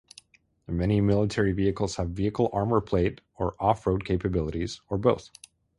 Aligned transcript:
Many 0.65 0.99
military 0.99 1.51
vehicles 1.51 1.97
have 1.97 2.09
vehicle 2.09 2.49
armour 2.51 2.81
plate 2.81 3.21
or 3.35 3.53
off-road 3.59 4.03
capabilities 4.03 4.81
or 4.89 4.97
both. 4.97 5.29